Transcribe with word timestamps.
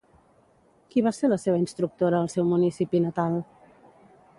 Qui 0.93 1.03
va 1.07 1.11
ser 1.17 1.29
la 1.29 1.39
seva 1.45 1.61
instructora 1.65 2.23
al 2.25 2.33
seu 2.37 2.51
municipi 2.55 3.07
natal? 3.09 3.41